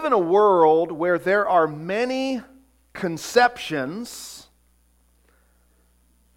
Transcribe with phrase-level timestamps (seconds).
[0.00, 2.40] Live in a world where there are many
[2.94, 4.46] conceptions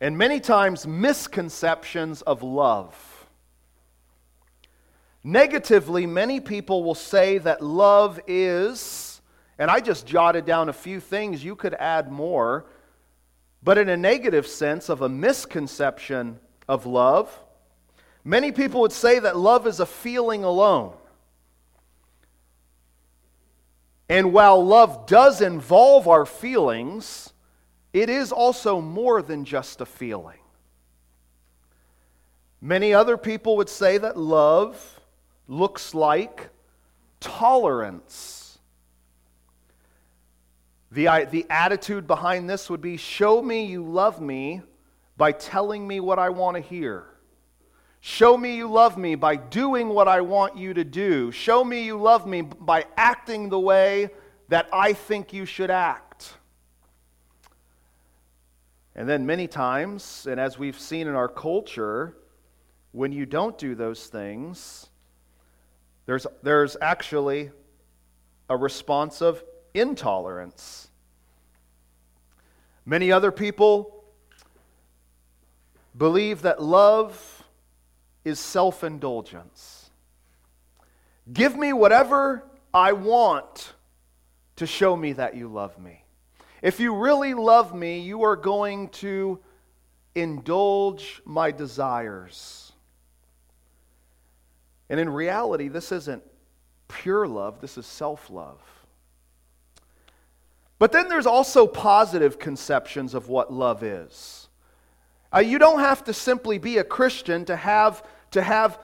[0.02, 3.26] and many times misconceptions of love.
[5.24, 9.22] Negatively, many people will say that love is,
[9.58, 12.66] and I just jotted down a few things, you could add more,
[13.64, 16.38] but in a negative sense of a misconception
[16.68, 17.34] of love,
[18.26, 20.98] many people would say that love is a feeling alone.
[24.10, 27.34] And while love does involve our feelings,
[27.94, 30.40] it is also more than just a feeling.
[32.62, 35.00] Many other people would say that love
[35.48, 36.50] looks like
[37.20, 38.58] tolerance.
[40.92, 44.62] The, the attitude behind this would be show me you love me
[45.18, 47.06] by telling me what I want to hear.
[48.06, 51.32] Show me you love me by doing what I want you to do.
[51.32, 54.10] Show me you love me by acting the way
[54.50, 56.34] that I think you should act.
[58.94, 62.18] And then, many times, and as we've seen in our culture,
[62.92, 64.90] when you don't do those things,
[66.06, 67.52] there's, there's actually
[68.50, 69.42] a response of
[69.74, 70.90] intolerance.
[72.86, 74.04] Many other people
[75.98, 77.40] believe that love
[78.24, 79.90] is self indulgence.
[81.32, 82.44] Give me whatever
[82.74, 83.74] I want
[84.58, 86.04] to show me that you love me.
[86.62, 89.40] If you really love me, you are going to
[90.16, 92.72] indulge my desires.
[94.90, 96.24] And in reality, this isn't
[96.88, 98.62] pure love, this is self love.
[100.80, 104.50] But then there's also positive conceptions of what love is.
[105.34, 108.78] Uh, you don't have to simply be a Christian to have, to have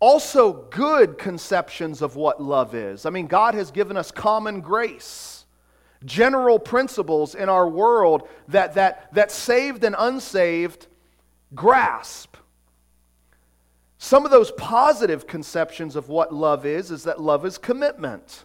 [0.00, 3.06] also good conceptions of what love is.
[3.06, 5.46] I mean, God has given us common grace,
[6.04, 10.86] general principles in our world that, that, that saved and unsaved
[11.54, 12.36] grasp.
[13.98, 18.44] Some of those positive conceptions of what love is is that love is commitment.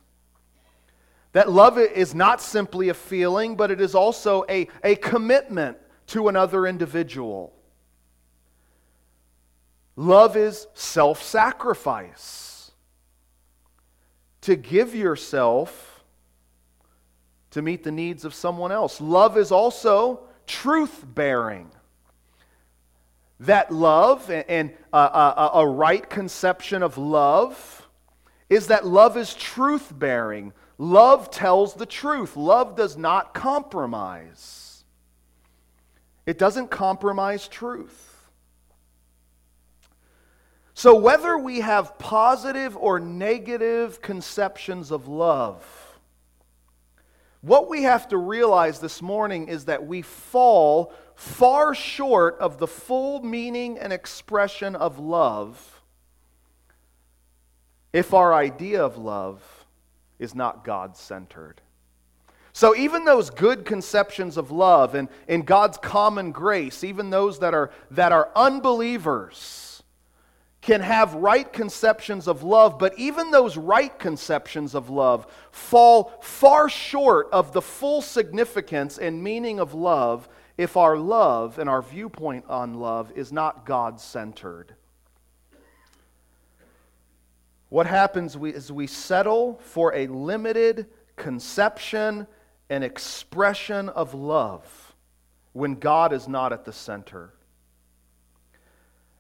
[1.33, 5.77] That love is not simply a feeling, but it is also a, a commitment
[6.07, 7.53] to another individual.
[9.95, 12.71] Love is self sacrifice.
[14.41, 16.03] To give yourself
[17.51, 18.99] to meet the needs of someone else.
[18.99, 21.71] Love is also truth bearing
[23.45, 27.87] that love and a, a, a right conception of love
[28.49, 30.53] is that love is truth bearing.
[30.77, 32.35] Love tells the truth.
[32.35, 34.83] Love does not compromise.
[36.25, 38.12] It doesn't compromise truth.
[40.75, 46.00] So, whether we have positive or negative conceptions of love,
[47.41, 52.67] what we have to realize this morning is that we fall far short of the
[52.67, 55.81] full meaning and expression of love
[57.91, 59.44] if our idea of love
[60.17, 61.62] is not God centered.
[62.51, 67.53] So, even those good conceptions of love and in God's common grace, even those that
[67.53, 69.72] are, that are unbelievers,
[70.63, 76.69] can have right conceptions of love, but even those right conceptions of love fall far
[76.69, 82.46] short of the full significance and meaning of love if our love and our viewpoint
[82.47, 84.74] on love is not God centered.
[87.68, 90.88] What happens is we settle for a limited
[91.18, 92.25] conception
[92.69, 94.95] and expression of love
[95.51, 97.34] when God is not at the center.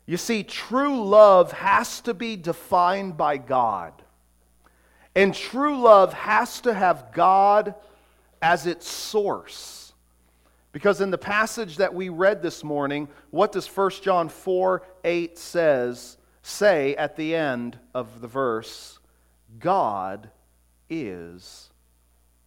[0.05, 3.93] You see, true love has to be defined by God.
[5.15, 7.75] And true love has to have God
[8.41, 9.93] as its source.
[10.73, 15.37] Because in the passage that we read this morning, what does 1 John 4 8
[15.37, 18.99] says, say at the end of the verse?
[19.59, 20.29] God
[20.89, 21.69] is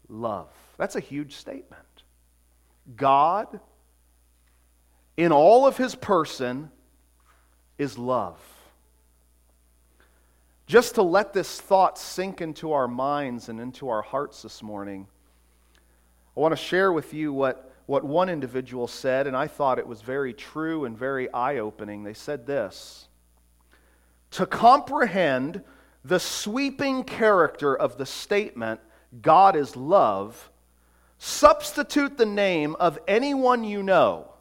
[0.08, 0.52] love.
[0.76, 1.82] That's a huge statement.
[2.96, 3.60] God,
[5.16, 6.70] in all of his person,
[7.78, 8.38] is love.
[10.66, 15.06] Just to let this thought sink into our minds and into our hearts this morning,
[16.36, 19.86] I want to share with you what, what one individual said, and I thought it
[19.86, 22.02] was very true and very eye opening.
[22.02, 23.06] They said this
[24.32, 25.62] To comprehend
[26.04, 28.80] the sweeping character of the statement,
[29.22, 30.50] God is love,
[31.18, 34.32] substitute the name of anyone you know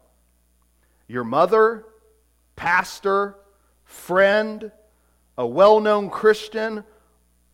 [1.08, 1.84] your mother,
[2.56, 3.36] pastor,
[3.84, 4.72] friend,
[5.38, 6.84] a well known Christian,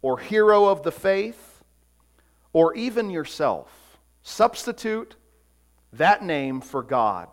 [0.01, 1.63] or hero of the faith,
[2.53, 3.99] or even yourself.
[4.23, 5.17] Substitute
[5.93, 7.29] that name for God.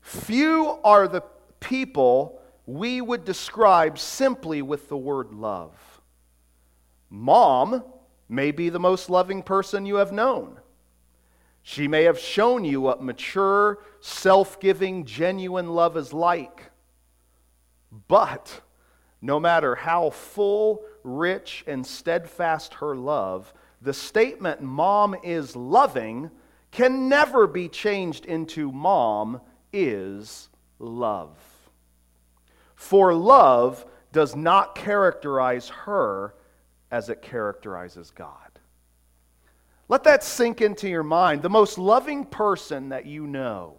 [0.00, 1.22] Few are the
[1.60, 6.00] people we would describe simply with the word love.
[7.10, 7.82] Mom
[8.28, 10.59] may be the most loving person you have known.
[11.62, 16.70] She may have shown you what mature, self giving, genuine love is like.
[18.08, 18.60] But
[19.20, 23.52] no matter how full, rich, and steadfast her love,
[23.82, 26.30] the statement, Mom is loving,
[26.70, 29.40] can never be changed into Mom
[29.72, 30.48] is
[30.78, 31.36] love.
[32.74, 36.34] For love does not characterize her
[36.90, 38.49] as it characterizes God.
[39.90, 41.42] Let that sink into your mind.
[41.42, 43.74] The most loving person that you know,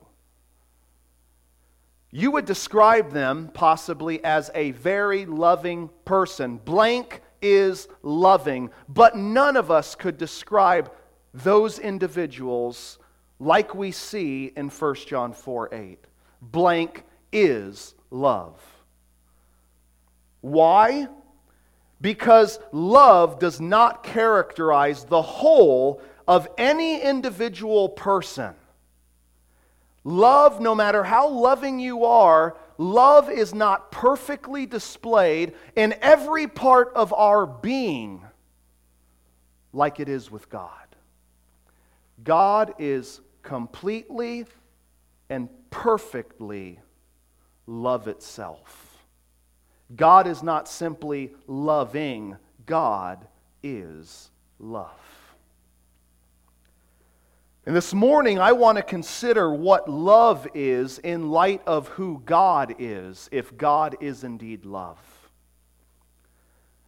[2.12, 6.58] you would describe them possibly as a very loving person.
[6.58, 10.92] Blank is loving, but none of us could describe
[11.34, 13.00] those individuals
[13.40, 16.08] like we see in 1 John 4 8.
[16.42, 18.62] Blank is love.
[20.42, 21.08] Why?
[22.02, 28.56] Because love does not characterize the whole of any individual person.
[30.04, 36.92] Love, no matter how loving you are, love is not perfectly displayed in every part
[36.96, 38.26] of our being
[39.74, 40.72] like it is with God.
[42.24, 44.46] God is completely
[45.30, 46.80] and perfectly
[47.68, 48.81] love itself.
[49.96, 53.26] God is not simply loving, God
[53.64, 54.30] is
[54.60, 54.90] love.
[57.66, 62.76] And this morning, I want to consider what love is in light of who God
[62.80, 64.98] is, if God is indeed love.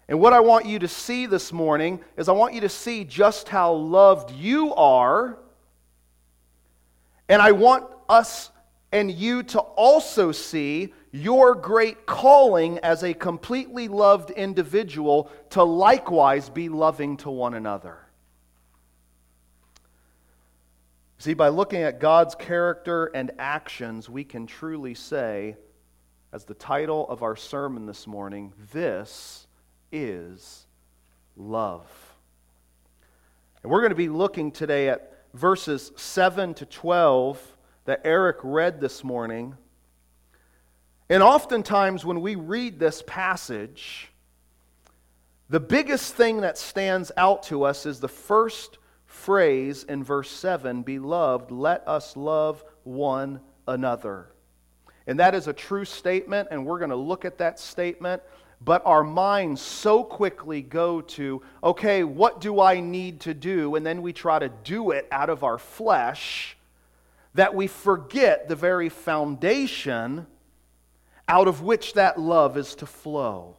[0.08, 3.04] And what I want you to see this morning is I want you to see
[3.04, 5.38] just how loved you are.
[7.30, 8.50] And I want us
[8.92, 16.50] and you to also see your great calling as a completely loved individual to likewise
[16.50, 18.00] be loving to one another.
[21.20, 25.56] See, by looking at God's character and actions, we can truly say,
[26.34, 29.46] as the title of our sermon this morning, this
[29.92, 30.66] is
[31.38, 31.88] love.
[33.62, 37.40] And we're going to be looking today at verses 7 to 12
[37.86, 39.56] that Eric read this morning.
[41.14, 44.10] And oftentimes, when we read this passage,
[45.48, 50.82] the biggest thing that stands out to us is the first phrase in verse 7
[50.82, 54.30] Beloved, let us love one another.
[55.06, 58.24] And that is a true statement, and we're going to look at that statement.
[58.60, 63.76] But our minds so quickly go to, okay, what do I need to do?
[63.76, 66.58] And then we try to do it out of our flesh
[67.36, 70.26] that we forget the very foundation
[71.28, 73.56] out of which that love is to flow.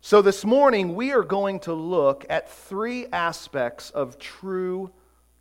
[0.00, 4.92] So, this morning, we are going to look at three aspects of true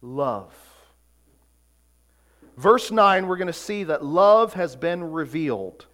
[0.01, 0.53] love.
[2.57, 5.85] Verse 9, we're going to see that love has been revealed.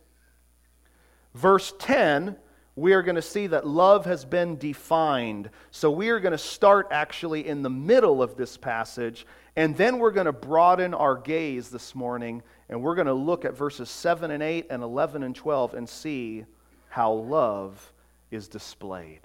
[1.34, 2.38] Verse 10,
[2.78, 5.50] we are going to see that love has been defined.
[5.72, 9.26] So, we are going to start actually in the middle of this passage,
[9.58, 13.44] and then we're going to broaden our gaze this morning and we're going to look
[13.44, 16.46] at verses 7 and 8 and 11 and 12 and see
[16.88, 17.94] how love
[18.32, 19.20] is displayed.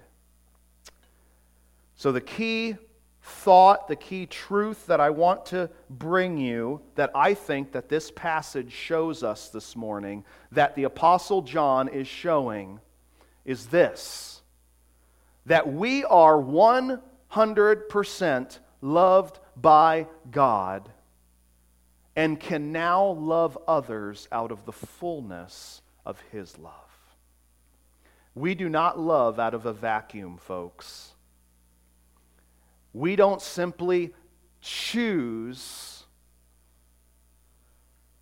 [1.94, 2.76] So, the key
[3.22, 8.10] thought, the key truth that I want to bring you that I think that this
[8.10, 12.80] passage shows us this morning, that the Apostle John is showing,
[13.44, 14.42] is this
[15.46, 20.90] that we are 100% loved by God
[22.16, 26.72] and can now love others out of the fullness of His love.
[28.34, 31.12] We do not love out of a vacuum, folks.
[32.94, 34.14] We don't simply
[34.62, 36.04] choose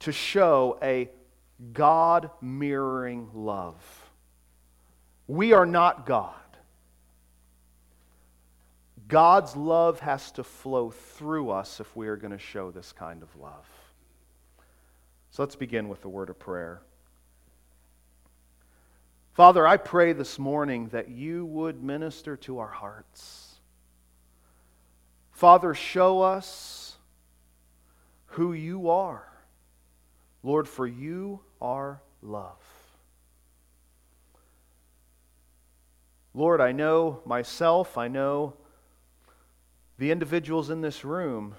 [0.01, 1.09] to show a
[1.73, 3.77] God mirroring love.
[5.27, 6.35] We are not God.
[9.07, 13.23] God's love has to flow through us if we are going to show this kind
[13.23, 13.67] of love.
[15.35, 16.81] So let's begin with the word of prayer.
[19.33, 23.57] Father, I pray this morning that you would minister to our hearts.
[25.33, 26.99] Father, show us
[28.27, 29.27] who you are.
[30.45, 32.63] Lord, for you are love.
[36.33, 38.55] Lord, I know myself, I know
[39.99, 41.57] the individuals in this room.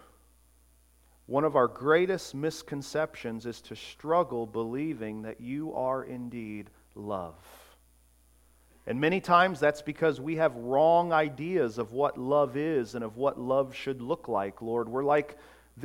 [1.28, 7.36] One of our greatest misconceptions is to struggle believing that you are indeed love.
[8.88, 13.18] And many times that's because we have wrong ideas of what love is and of
[13.18, 14.88] what love should look like, Lord.
[14.88, 15.38] We're like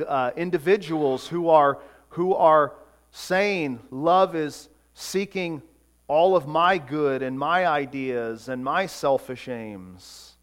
[0.07, 1.79] uh, individuals who are,
[2.09, 2.73] who are
[3.11, 5.63] saying love is seeking
[6.07, 10.35] all of my good and my ideas and my selfish aims.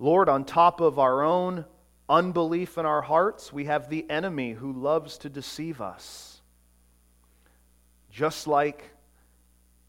[0.00, 1.64] Lord, on top of our own
[2.08, 6.40] unbelief in our hearts, we have the enemy who loves to deceive us.
[8.10, 8.84] Just like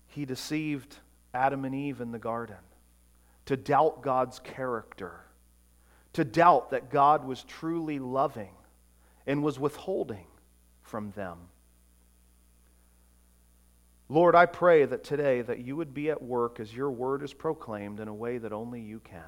[0.07, 0.97] he deceived
[1.33, 2.57] Adam and Eve in the garden,
[3.45, 5.21] to doubt God's character,
[6.13, 8.53] to doubt that God was truly loving
[9.25, 10.25] and was withholding
[10.81, 11.37] from them.
[14.09, 17.33] Lord, I pray that today that you would be at work as your word is
[17.33, 19.21] proclaimed in a way that only you can.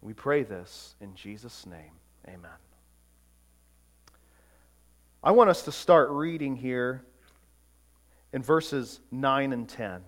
[0.00, 1.92] We pray this in Jesus' name.
[2.26, 2.50] Amen.
[5.22, 7.02] I want us to start reading here
[8.32, 10.02] in verses 9 and 10.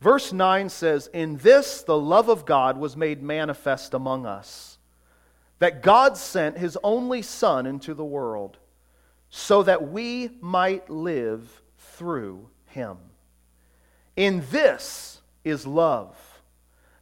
[0.00, 4.78] Verse 9 says, In this the love of God was made manifest among us,
[5.60, 8.58] that God sent his only Son into the world,
[9.30, 12.96] so that we might live through him.
[14.16, 16.31] In this is love.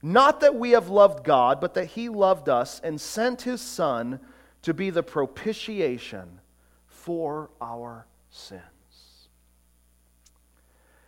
[0.02, 4.20] Not that we have loved God, but that he loved us and sent his Son
[4.62, 6.40] to be the propitiation
[6.86, 8.62] for our sins.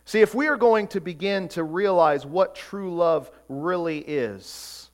[0.05, 4.89] See, if we are going to begin to realize what true love really is,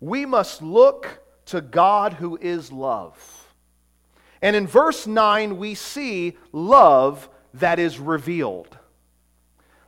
[0.00, 3.52] we must look to God who is love.
[4.40, 8.78] And in verse 9, we see love that is revealed.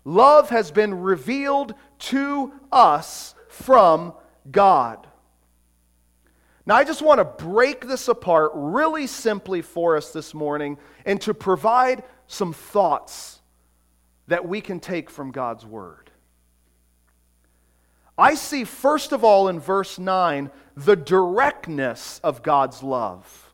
[0.05, 4.15] Love has been revealed to us from
[4.51, 5.07] God.
[6.67, 11.21] Now, I just want to break this apart really simply for us this morning and
[11.23, 13.41] to provide some thoughts
[14.29, 16.11] that we can take from God's Word.
[18.17, 23.53] I see, first of all, in verse 9, the directness of God's love.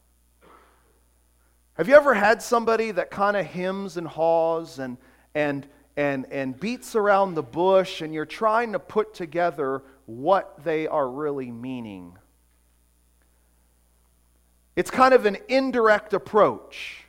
[1.74, 4.98] Have you ever had somebody that kind of hems and haws and,
[5.34, 5.66] and,
[6.00, 11.06] and, and beats around the bush, and you're trying to put together what they are
[11.06, 12.16] really meaning?
[14.76, 17.04] It's kind of an indirect approach.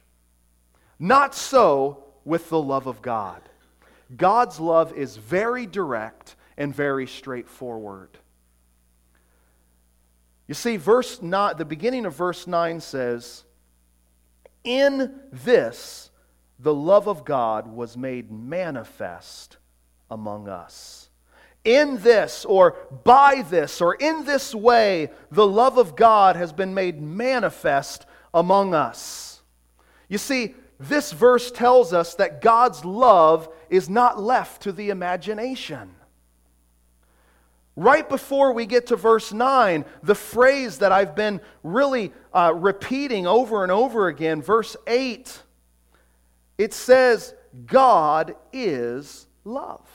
[1.00, 3.42] Not so with the love of God.
[4.18, 8.18] God's love is very direct and very straightforward.
[10.50, 13.46] You see, verse nine, the beginning of verse 9 says,
[14.66, 16.11] In this
[16.62, 19.58] the love of God was made manifest
[20.10, 21.10] among us.
[21.64, 26.74] In this, or by this, or in this way, the love of God has been
[26.74, 29.42] made manifest among us.
[30.08, 35.96] You see, this verse tells us that God's love is not left to the imagination.
[37.76, 43.26] Right before we get to verse 9, the phrase that I've been really uh, repeating
[43.26, 45.42] over and over again, verse 8,
[46.58, 47.34] it says,
[47.66, 49.88] God is love.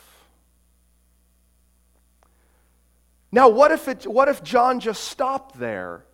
[3.32, 6.06] Now, what if, it, what if John just stopped there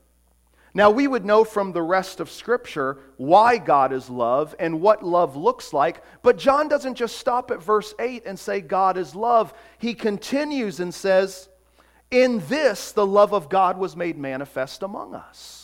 [0.75, 5.03] now, we would know from the rest of Scripture why God is love and what
[5.03, 9.15] love looks like, but John doesn't just stop at verse 8 and say God is
[9.15, 9.53] love.
[9.79, 11.51] He continues and says,
[12.11, 15.62] In this the love of God was made manifest among us.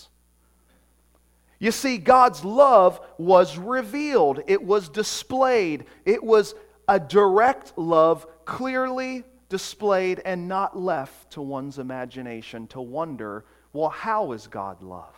[1.58, 6.54] You see, God's love was revealed, it was displayed, it was
[6.86, 14.32] a direct love, clearly displayed and not left to one's imagination to wonder well, how
[14.32, 15.14] is God love?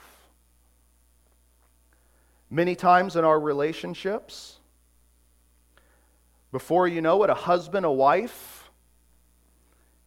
[2.50, 4.58] Many times in our relationships,
[6.50, 8.70] before you know it, a husband, a wife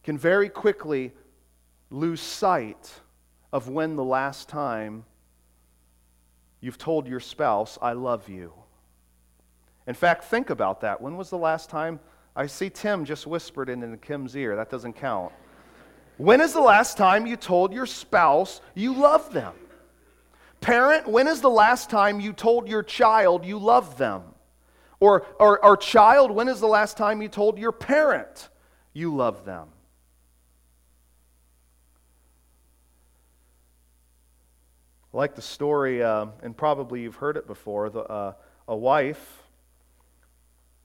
[0.02, 1.12] can very quickly
[1.90, 3.00] lose sight
[3.50, 5.06] of when the last time
[6.64, 8.50] you've told your spouse, I love you.
[9.86, 10.98] In fact, think about that.
[10.98, 12.00] When was the last time?
[12.34, 14.56] I see Tim just whispered into Kim's ear.
[14.56, 15.30] That doesn't count.
[16.16, 19.52] When is the last time you told your spouse you love them?
[20.62, 24.22] Parent, when is the last time you told your child you love them?
[25.00, 28.48] Or, or, or child, when is the last time you told your parent
[28.94, 29.68] you love them?
[35.14, 37.88] Like the story, uh, and probably you've heard it before.
[37.88, 38.32] The, uh,
[38.68, 39.42] a wife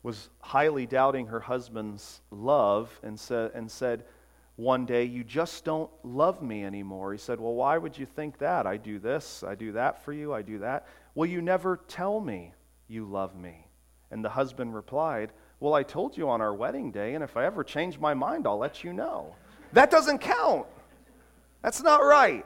[0.03, 4.05] was highly doubting her husband's love and, sa- and said,
[4.59, 7.13] one day, You just don't love me anymore.
[7.13, 8.67] He said, Well, why would you think that?
[8.67, 10.85] I do this, I do that for you, I do that.
[11.15, 12.53] Well, you never tell me
[12.89, 13.65] you love me.
[14.11, 15.31] And the husband replied,
[15.61, 18.45] Well, I told you on our wedding day, and if I ever change my mind,
[18.45, 19.33] I'll let you know.
[19.71, 20.65] That doesn't count.
[21.61, 22.45] That's not right.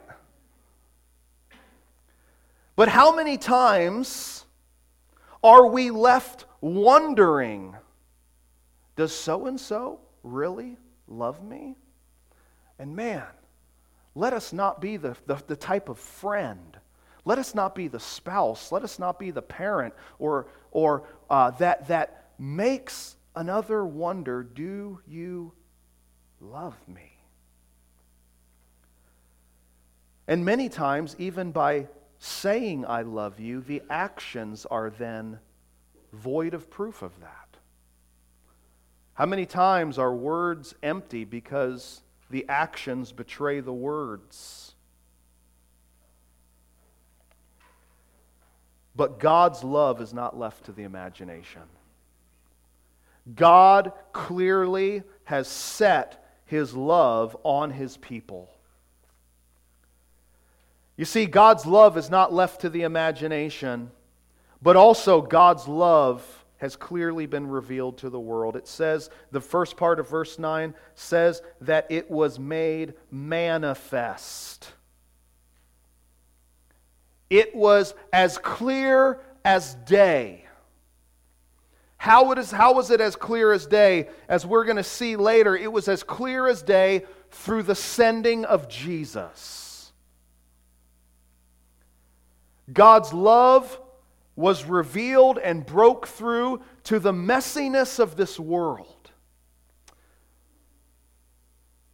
[2.76, 4.46] But how many times
[5.44, 7.76] are we left wondering,
[8.96, 10.78] does so and so really
[11.08, 11.76] love me?
[12.80, 13.26] And man,
[14.16, 16.78] let us not be the, the, the, type of friend.
[17.26, 18.72] Let us not be the spouse.
[18.72, 25.00] Let us not be the parent or, or uh, that, that makes another wonder do
[25.08, 25.54] you
[26.40, 27.12] love me?
[30.28, 31.88] And many times, even by
[32.24, 35.40] saying I love you, the actions are then
[36.14, 37.58] void of proof of that.
[39.16, 44.74] How many times are words empty because the actions betray the words?
[48.96, 51.64] But God's love is not left to the imagination.
[53.36, 58.50] God clearly has set his love on his people.
[60.96, 63.92] You see, God's love is not left to the imagination,
[64.62, 66.24] but also God's love
[66.58, 68.56] has clearly been revealed to the world.
[68.56, 74.72] It says, the first part of verse 9 says that it was made manifest.
[77.30, 80.46] It was as clear as day.
[81.98, 84.10] How, it is, how was it as clear as day?
[84.30, 88.46] As we're going to see later, it was as clear as day through the sending
[88.46, 89.63] of Jesus.
[92.72, 93.80] God's love
[94.36, 99.12] was revealed and broke through to the messiness of this world.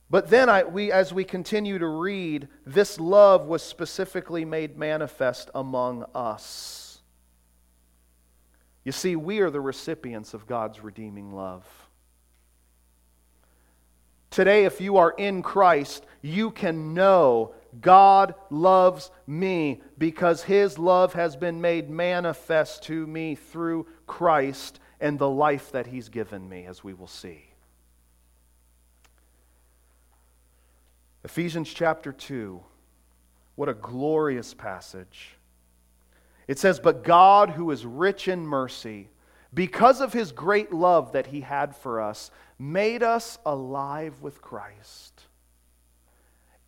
[0.09, 5.51] But then, I, we, as we continue to read, this love was specifically made manifest
[5.53, 7.01] among us.
[8.83, 11.63] You see, we are the recipients of God's redeeming love.
[14.31, 21.13] Today, if you are in Christ, you can know God loves me because his love
[21.13, 26.65] has been made manifest to me through Christ and the life that he's given me,
[26.65, 27.45] as we will see.
[31.23, 32.61] Ephesians chapter 2.
[33.55, 35.35] What a glorious passage.
[36.47, 39.09] It says, But God, who is rich in mercy,
[39.53, 45.23] because of his great love that he had for us, made us alive with Christ.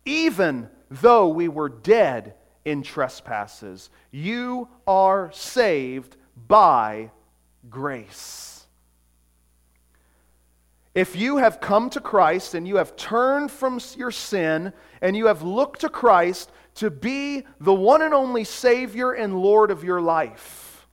[0.04, 0.68] Even
[1.00, 7.10] though we were dead in trespasses, you are saved by
[7.68, 8.66] grace.
[10.94, 15.26] If you have come to Christ and you have turned from your sin and you
[15.26, 20.02] have looked to Christ to be the one and only Savior and Lord of your
[20.02, 20.86] life,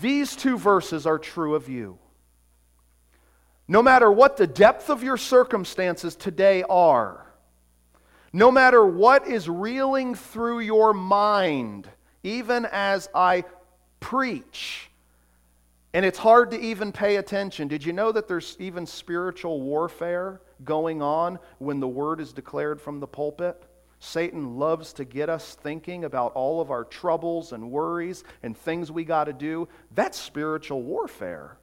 [0.00, 1.98] these two verses are true of you.
[3.66, 7.29] No matter what the depth of your circumstances today are,
[8.32, 11.88] no matter what is reeling through your mind,
[12.22, 13.44] even as I
[13.98, 14.90] preach,
[15.92, 17.66] and it's hard to even pay attention.
[17.66, 22.80] Did you know that there's even spiritual warfare going on when the word is declared
[22.80, 23.60] from the pulpit?
[23.98, 28.90] Satan loves to get us thinking about all of our troubles and worries and things
[28.90, 29.68] we got to do.
[29.94, 31.58] That's spiritual warfare.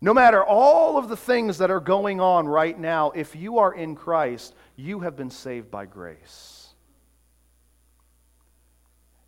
[0.00, 3.72] No matter all of the things that are going on right now, if you are
[3.72, 6.68] in Christ, you have been saved by grace.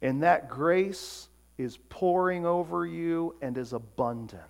[0.02, 4.42] And that grace is pouring over you and is abundant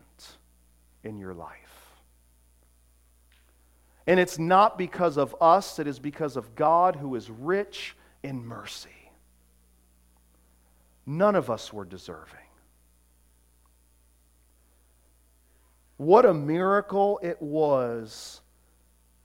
[1.04, 1.52] in your life.
[4.06, 8.44] And it's not because of us, it is because of God who is rich in
[8.44, 8.90] mercy.
[11.06, 12.45] None of us were deserving.
[15.96, 18.40] What a miracle it was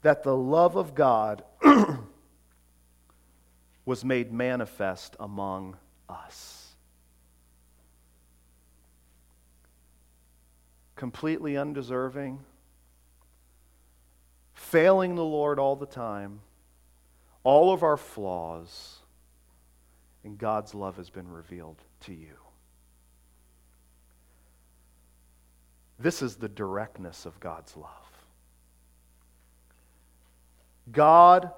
[0.01, 1.43] that the love of God
[3.85, 6.69] was made manifest among us.
[10.95, 12.39] Completely undeserving,
[14.53, 16.41] failing the Lord all the time,
[17.43, 18.99] all of our flaws,
[20.23, 22.40] and God's love has been revealed to you.
[26.01, 27.89] This is the directness of God's love.
[30.91, 31.51] God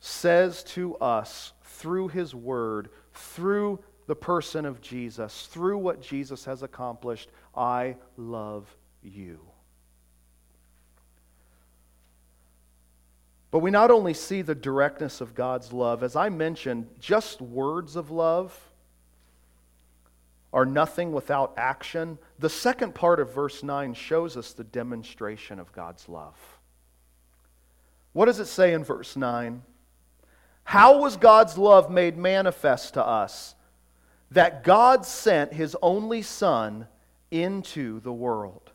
[0.00, 6.62] says to us through His Word, through the person of Jesus, through what Jesus has
[6.62, 8.66] accomplished, I love
[9.02, 9.40] you.
[13.52, 17.96] But we not only see the directness of God's love, as I mentioned, just words
[17.96, 18.69] of love
[20.52, 22.18] are nothing without action.
[22.38, 26.36] The second part of verse 9 shows us the demonstration of God's love.
[28.12, 29.62] What does it say in verse 9?
[30.64, 33.54] How was God's love made manifest to us?
[34.32, 36.86] That God sent his only Son
[37.30, 38.70] into the world.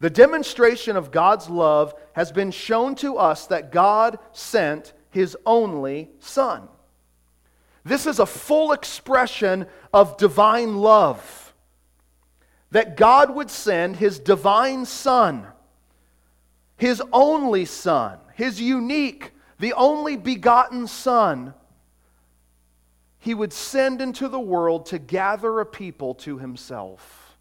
[0.00, 6.10] The demonstration of God's love has been shown to us that God sent his only
[6.20, 6.68] Son.
[7.84, 11.54] This is a full expression of divine love.
[12.70, 15.46] That God would send his divine Son,
[16.76, 21.54] his only Son, his unique, the only begotten Son,
[23.18, 27.36] he would send into the world to gather a people to himself.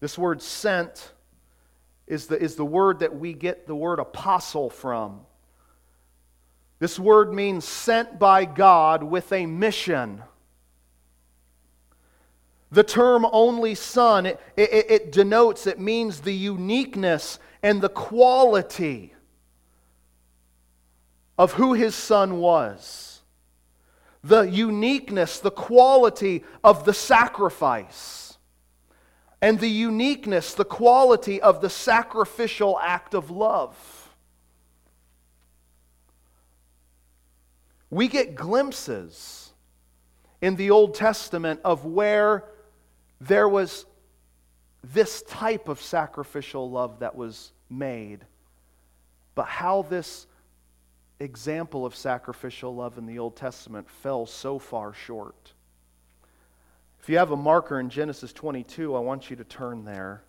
[0.00, 1.12] This word sent
[2.06, 5.20] is the, is the word that we get the word apostle from.
[6.82, 10.20] This word means sent by God with a mission.
[12.72, 19.14] The term only son, it, it, it, denotes, it means the uniqueness and the quality
[21.38, 23.20] of who his son was.
[24.24, 28.38] The uniqueness, the quality of the sacrifice
[29.40, 33.91] and the uniqueness, the quality of the sacrificial act of love.
[37.92, 39.50] We get glimpses
[40.40, 42.44] in the Old Testament of where
[43.20, 43.84] there was
[44.82, 48.24] this type of sacrificial love that was made,
[49.34, 50.26] but how this
[51.20, 55.52] example of sacrificial love in the Old Testament fell so far short.
[57.02, 60.22] If you have a marker in Genesis 22, I want you to turn there.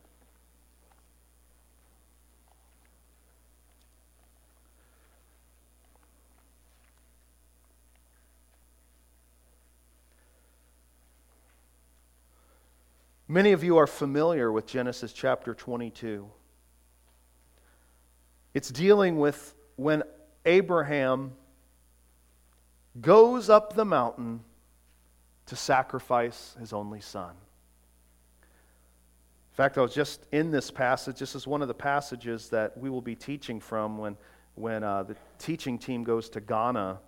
[13.33, 16.29] Many of you are familiar with Genesis chapter 22.
[18.53, 20.03] It's dealing with when
[20.45, 21.31] Abraham
[23.01, 24.41] goes up the mountain
[25.47, 27.31] to sacrifice his only son.
[27.31, 31.17] In fact, I was just in this passage.
[31.17, 34.15] This is one of the passages that we will be teaching from when,
[34.53, 36.99] when uh, the teaching team goes to Ghana.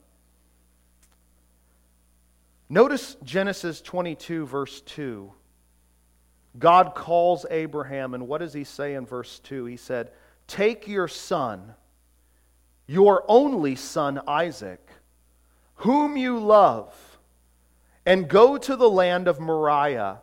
[2.68, 5.32] Notice Genesis 22, verse 2.
[6.58, 9.66] God calls Abraham, and what does he say in verse 2?
[9.66, 10.12] He said,
[10.48, 11.74] Take your son,
[12.88, 14.88] your only son Isaac,
[15.76, 16.94] whom you love
[18.06, 20.20] and go to the land of Moriah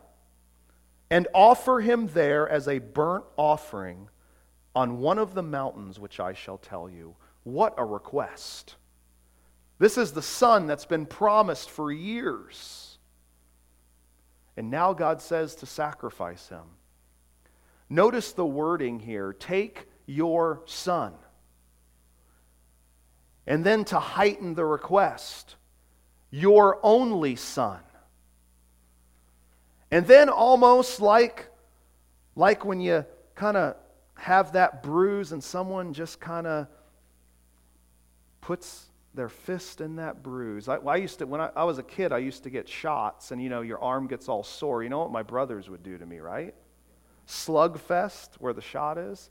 [1.09, 4.09] and offer him there as a burnt offering
[4.73, 7.15] on one of the mountains which I shall tell you.
[7.43, 8.75] What a request!
[9.79, 12.92] This is the son that's been promised for years.
[14.55, 16.63] And now God says to sacrifice him.
[17.89, 21.13] Notice the wording here take your son.
[23.45, 25.55] And then to heighten the request
[26.31, 27.79] your only son.
[29.91, 31.49] And then, almost like,
[32.35, 33.75] like when you kind of
[34.15, 36.67] have that bruise and someone just kind of
[38.41, 40.67] puts their fist in that bruise.
[40.67, 43.31] I, I used to, when I, I, was a kid, I used to get shots,
[43.31, 44.83] and you know, your arm gets all sore.
[44.83, 46.55] You know what my brothers would do to me, right?
[47.27, 49.29] Slugfest, where the shot is.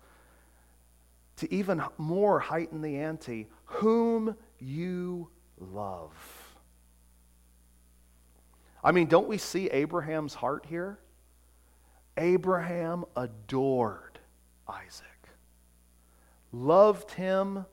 [1.37, 6.13] To even more heighten the ante, whom you love.
[8.85, 10.99] I mean, don't we see Abraham's heart here?
[12.17, 14.19] Abraham adored
[14.69, 15.07] Isaac,
[16.53, 17.65] loved him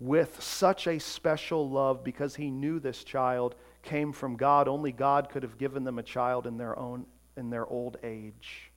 [0.00, 4.66] with such a special love because he knew this child came from God.
[4.66, 8.70] Only God could have given them a child in their own in their old age.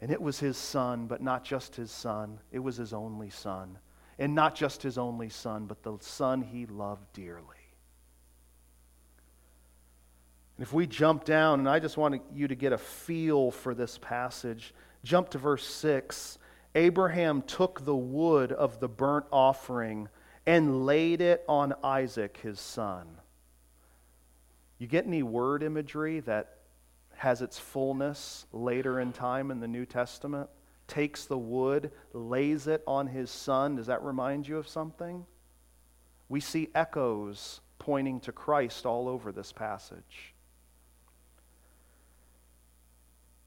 [0.00, 2.40] And it was his son, but not just his son.
[2.50, 3.78] It was his only son.
[4.18, 7.46] And not just his only son, but the son he loved dearly.
[10.56, 13.74] And if we jump down, and I just want you to get a feel for
[13.74, 16.38] this passage, jump to verse 6.
[16.74, 20.08] Abraham took the wood of the burnt offering
[20.46, 23.06] and laid it on Isaac, his son.
[24.78, 26.56] You get any word imagery that
[27.14, 30.50] has its fullness later in time in the New Testament?
[30.88, 33.76] Takes the wood, lays it on his son.
[33.76, 35.24] Does that remind you of something?
[36.28, 40.34] We see echoes pointing to Christ all over this passage.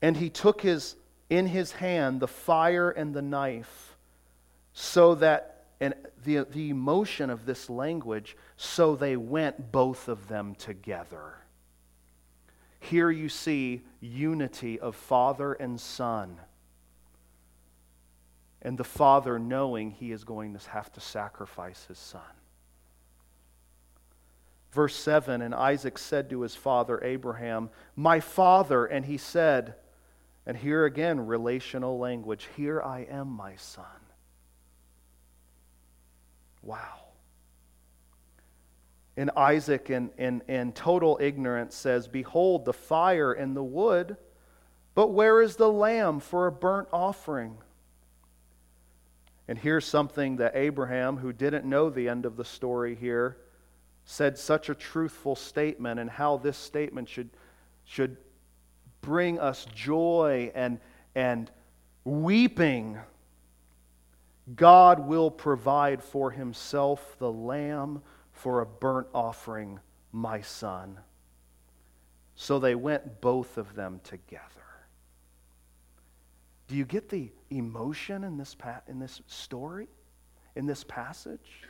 [0.01, 0.95] And he took his,
[1.35, 3.97] in his hand the fire and the knife,
[4.73, 5.93] so that, and
[6.23, 11.35] the, the emotion of this language, so they went both of them together.
[12.79, 16.39] Here you see unity of Father and Son.
[18.61, 22.21] And the Father knowing he is going to have to sacrifice his Son.
[24.75, 28.85] Verse 7 And Isaac said to his father Abraham, My father.
[28.85, 29.75] And he said,
[30.45, 33.85] and here again, relational language, Here I am, my son.
[36.61, 37.05] Wow.
[39.17, 44.17] And Isaac, in, in, in total ignorance, says, Behold, the fire and the wood,
[44.93, 47.57] but where is the lamb for a burnt offering?
[49.47, 53.37] And here's something that Abraham, who didn't know the end of the story here,
[54.03, 57.29] said such a truthful statement, and how this statement should,
[57.85, 58.17] should
[59.05, 60.79] bring us joy and,
[61.13, 61.49] and
[62.03, 62.97] weeping.
[64.55, 68.01] God will provide for himself the lamb
[68.33, 69.79] for a burnt offering,
[70.11, 70.99] my son.
[72.35, 74.41] So they went both of them together.
[76.67, 79.87] Do you get the emotion in this, pa- in this story,
[80.55, 81.61] in this passage?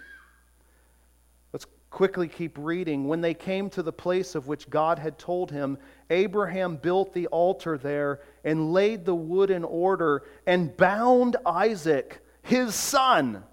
[1.95, 3.07] Quickly keep reading.
[3.07, 5.77] When they came to the place of which God had told him,
[6.09, 12.75] Abraham built the altar there and laid the wood in order and bound Isaac, his
[12.75, 13.43] son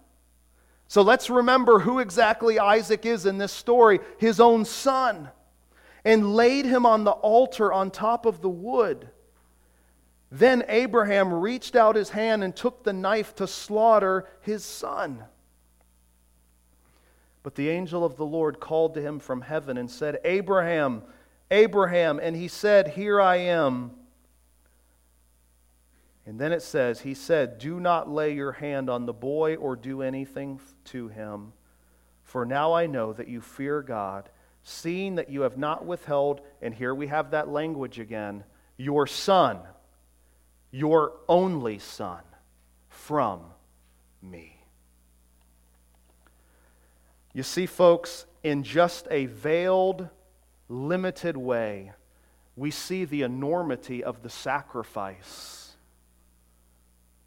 [0.92, 5.30] so let's remember who exactly Isaac is in this story his own son.
[6.04, 9.08] And laid him on the altar on top of the wood.
[10.30, 15.24] Then Abraham reached out his hand and took the knife to slaughter his son.
[17.42, 21.02] But the angel of the Lord called to him from heaven and said, Abraham,
[21.50, 22.20] Abraham.
[22.22, 23.92] And he said, Here I am.
[26.24, 29.76] And then it says, He said, Do not lay your hand on the boy or
[29.76, 31.52] do anything to him.
[32.22, 34.28] For now I know that you fear God,
[34.62, 38.44] seeing that you have not withheld, and here we have that language again,
[38.76, 39.58] your son,
[40.70, 42.22] your only son,
[42.88, 43.42] from
[44.22, 44.51] me.
[47.32, 50.08] You see, folks, in just a veiled,
[50.68, 51.92] limited way,
[52.56, 55.74] we see the enormity of the sacrifice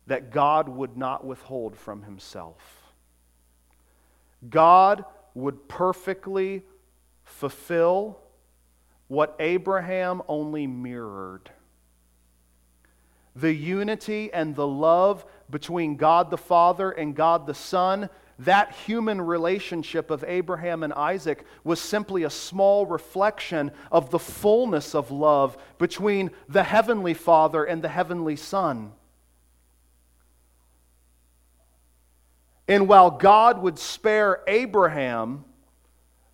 [0.08, 2.94] that God would not withhold from himself.
[4.48, 6.63] God would perfectly
[7.24, 8.20] fulfill
[9.08, 11.50] what Abraham only mirrored.
[13.36, 19.21] The unity and the love between God the Father and God the Son, that human
[19.21, 25.58] relationship of Abraham and Isaac was simply a small reflection of the fullness of love
[25.78, 28.91] between the Heavenly Father and the Heavenly Son.
[32.67, 35.45] And while God would spare Abraham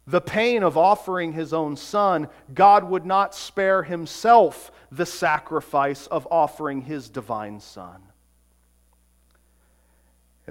[0.08, 6.28] the pain of offering his own son, God would not spare himself the sacrifice of
[6.32, 8.02] offering his divine son.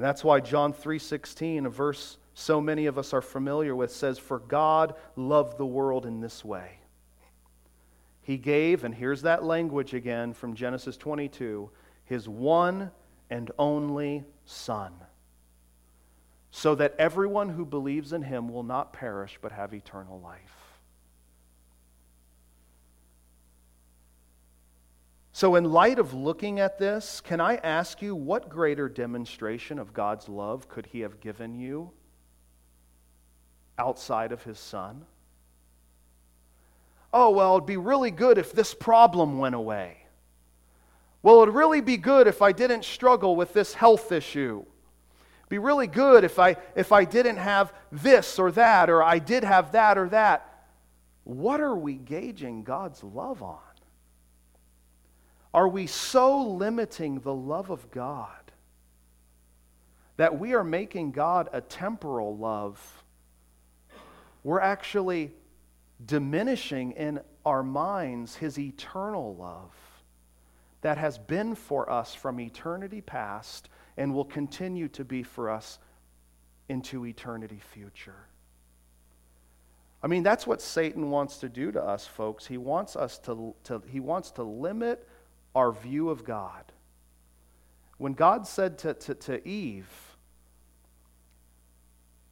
[0.00, 4.18] And that's why John 3:16, a verse so many of us are familiar with, says,
[4.18, 6.78] "For God loved the world in this way.
[8.22, 11.70] He gave, and here's that language again from Genesis 22,
[12.02, 12.92] his one
[13.28, 14.94] and only son."
[16.50, 20.59] so that everyone who believes in him will not perish but have eternal life.
[25.32, 29.92] So, in light of looking at this, can I ask you what greater demonstration of
[29.92, 31.92] God's love could he have given you
[33.78, 35.04] outside of his son?
[37.12, 39.98] Oh, well, it'd be really good if this problem went away.
[41.22, 44.64] Well, it'd really be good if I didn't struggle with this health issue
[45.50, 49.44] be really good if I, if I didn't have this or that, or I did
[49.44, 50.64] have that or that.
[51.24, 53.58] What are we gauging God's love on?
[55.52, 58.52] Are we so limiting the love of God
[60.16, 63.02] that we are making God a temporal love?
[64.44, 65.32] We're actually
[66.04, 69.72] diminishing in our minds his eternal love
[70.82, 75.78] that has been for us from eternity past and will continue to be for us
[76.68, 78.26] into eternity future.
[80.02, 82.46] I mean, that's what Satan wants to do to us, folks.
[82.46, 85.06] He wants us to, to, he wants to limit
[85.54, 86.64] our view of God.
[87.98, 90.16] When God said to, to, to Eve,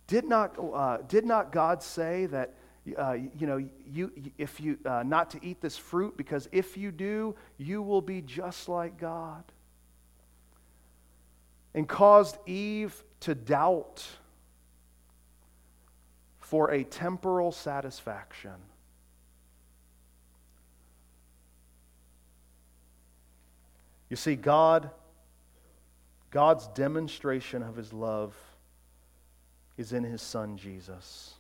[0.07, 2.55] Did not, uh, did not God say that,
[2.97, 6.91] uh, you know, you, if you, uh, not to eat this fruit, because if you
[6.91, 9.45] do, you will be just like God?
[11.75, 14.07] And caused Eve to doubt
[16.41, 18.57] for a temporal satisfaction.
[24.09, 24.91] You see, God,
[26.31, 28.35] God's demonstration of his love
[29.77, 31.35] is in his son Jesus.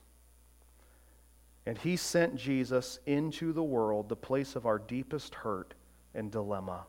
[1.67, 5.75] And he sent Jesus into the world, the place of our deepest hurt
[6.15, 6.87] and dilemma.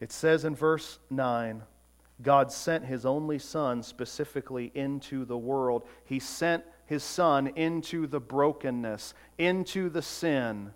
[0.00, 1.62] It says in verse 9,
[2.22, 5.86] God sent his only son specifically into the world.
[6.04, 10.72] He sent his son into the brokenness, into the sin.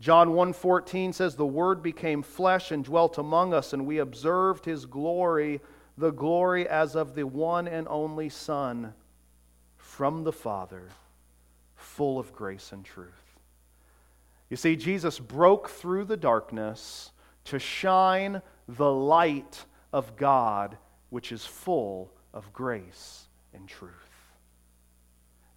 [0.00, 4.86] John 1:14 says the word became flesh and dwelt among us and we observed his
[4.86, 5.60] glory
[5.96, 8.94] the glory as of the one and only son
[9.76, 10.88] from the father
[11.76, 13.38] full of grace and truth.
[14.50, 17.12] You see Jesus broke through the darkness
[17.44, 20.76] to shine the light of God
[21.10, 23.92] which is full of grace and truth.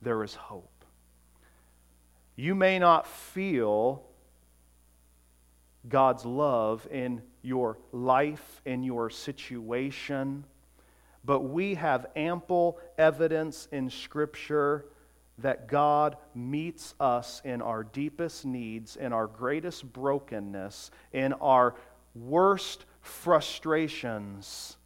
[0.02, 0.86] There is hope.
[2.36, 4.04] You may not feel
[5.90, 10.44] God's love in your life, in your situation.
[11.24, 14.86] But we have ample evidence in Scripture
[15.40, 21.76] that God meets us in our deepest needs, in our greatest brokenness, in our
[22.16, 24.78] worst frustrations,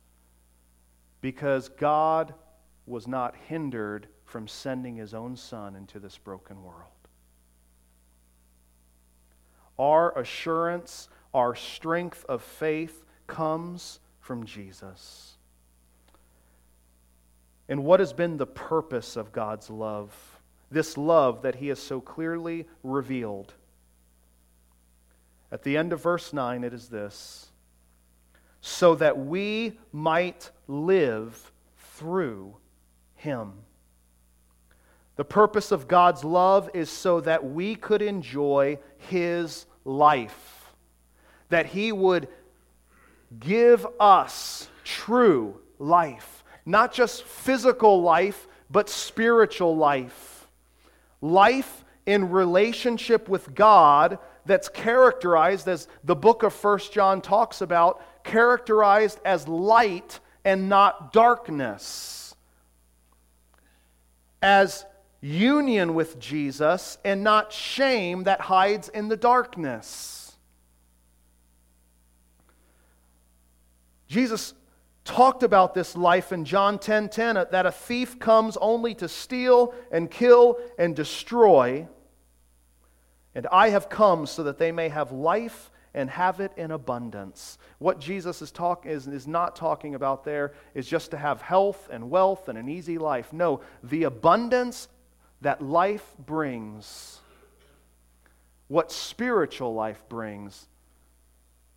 [1.22, 2.34] because God
[2.86, 7.01] was not hindered from sending his own Son into this broken world.
[9.82, 15.38] Our assurance, our strength of faith comes from Jesus.
[17.68, 20.14] And what has been the purpose of God's love?
[20.70, 23.56] This love that He has so clearly revealed.
[25.52, 27.48] At the end of verse 9, it is this
[28.62, 31.52] so that we might live
[31.96, 32.56] through
[33.16, 33.54] Him.
[35.16, 38.78] The purpose of God's love is so that we could enjoy
[39.10, 40.72] His life,
[41.50, 42.28] that He would
[43.40, 50.48] give us true life, not just physical life, but spiritual life.
[51.22, 58.02] Life in relationship with God that's characterized, as the book of First John talks about,
[58.24, 62.36] characterized as light and not darkness.
[64.42, 64.86] As
[65.22, 70.36] union with Jesus and not shame that hides in the darkness.
[74.08, 74.54] Jesus
[75.06, 78.94] talked about this life in John 10:10 10, 10, uh, that a thief comes only
[78.96, 81.88] to steal and kill and destroy
[83.34, 87.58] and I have come so that they may have life and have it in abundance.
[87.80, 91.90] What Jesus is, talk, is, is not talking about there is just to have health
[91.92, 93.34] and wealth and an easy life.
[93.34, 94.88] No, the abundance
[95.42, 97.20] that life brings,
[98.68, 100.68] what spiritual life brings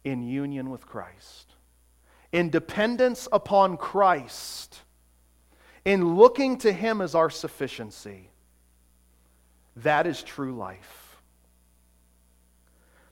[0.04, 1.54] in union with Christ,
[2.30, 4.80] in dependence upon Christ,
[5.84, 8.30] in looking to Him as our sufficiency.
[9.76, 11.16] That is true life.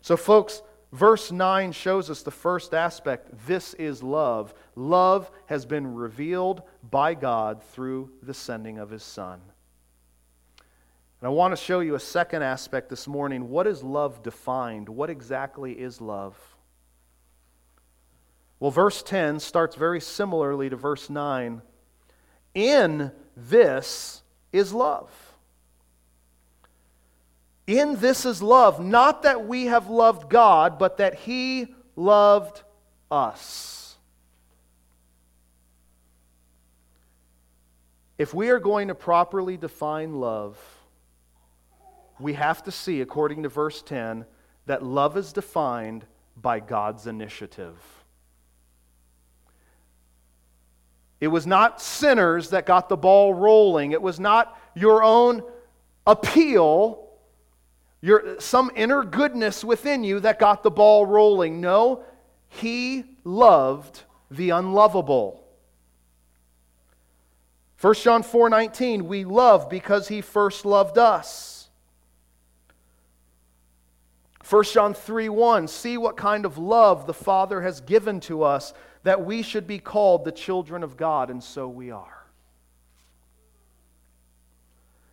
[0.02, 0.62] So, folks,
[0.92, 3.30] verse 9 shows us the first aspect.
[3.46, 4.52] This is love.
[4.74, 9.40] Love has been revealed by God through the sending of His Son.
[11.22, 13.48] And I want to show you a second aspect this morning.
[13.48, 14.88] What is love defined?
[14.88, 16.36] What exactly is love?
[18.58, 21.62] Well, verse 10 starts very similarly to verse 9.
[22.56, 24.22] In this
[24.52, 25.12] is love.
[27.68, 32.64] In this is love, not that we have loved God, but that He loved
[33.12, 33.96] us.
[38.18, 40.58] If we are going to properly define love,
[42.22, 44.24] we have to see, according to verse 10,
[44.66, 46.06] that love is defined
[46.36, 47.76] by God's initiative.
[51.20, 53.92] It was not sinners that got the ball rolling.
[53.92, 55.42] It was not your own
[56.06, 57.08] appeal,
[58.00, 61.60] your, some inner goodness within you that got the ball rolling.
[61.60, 62.02] No,
[62.48, 65.42] He loved the unlovable.
[67.82, 71.51] 1 John 4:19 we love because he first loved us.
[74.52, 78.74] 1 John 3 1, see what kind of love the Father has given to us
[79.02, 82.26] that we should be called the children of God, and so we are.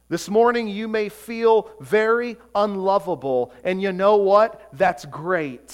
[0.09, 4.61] This morning, you may feel very unlovable, and you know what?
[4.73, 5.73] That's great.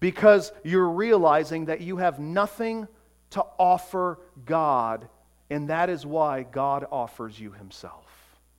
[0.00, 2.88] Because you're realizing that you have nothing
[3.30, 5.08] to offer God,
[5.50, 8.08] and that is why God offers you Himself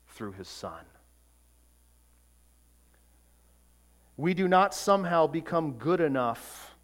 [0.07, 0.85] through His Son.
[4.17, 6.75] We do not somehow become good enough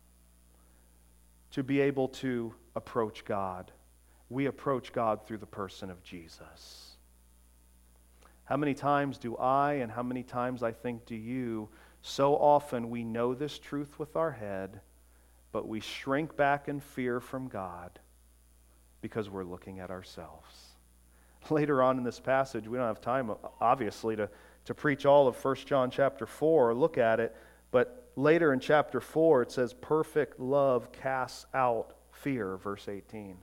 [1.51, 3.71] to be able to approach God
[4.33, 6.95] we approach God through the person of Jesus.
[8.45, 11.69] How many times do I, and how many times I think do you,
[12.01, 14.81] so often we know this truth with our head,
[15.51, 17.99] but we shrink back in fear from God
[19.01, 20.55] because we're looking at ourselves.
[21.49, 23.31] Later on in this passage, we don't have time,
[23.61, 24.29] obviously, to,
[24.65, 27.35] to preach all of 1 John chapter 4 or look at it,
[27.71, 33.37] but later in chapter 4, it says, Perfect love casts out fear, verse 18.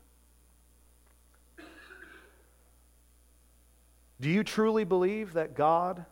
[4.20, 6.04] Do you truly believe that God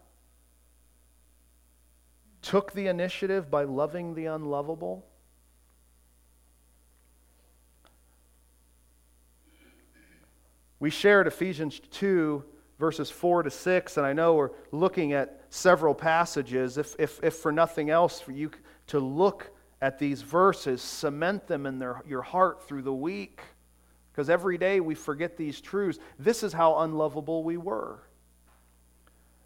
[2.40, 5.04] took the initiative by loving the unlovable?
[10.80, 12.44] We shared Ephesians 2,
[12.78, 16.78] verses 4 to 6, and I know we're looking at several passages.
[16.78, 18.50] If, if, if for nothing else, for you
[18.88, 19.50] to look
[19.80, 23.40] at these verses, cement them in their, your heart through the week
[24.12, 26.00] because every day we forget these truths.
[26.18, 28.00] This is how unlovable we were.